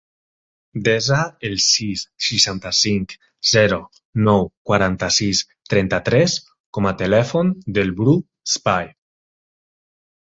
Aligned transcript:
Desa 0.85 1.17
el 1.49 1.57
sis, 1.65 2.05
seixanta-cinc, 2.27 3.13
zero, 3.51 3.79
nou, 4.29 4.49
quaranta-sis, 4.71 5.43
trenta-tres 5.75 6.39
com 6.79 6.91
a 6.93 6.95
telèfon 7.03 7.53
del 7.79 7.95
Bru 8.01 8.17
Sbai. 8.55 8.93